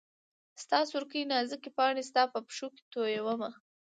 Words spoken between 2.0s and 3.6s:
ستا په پښو کي تویومه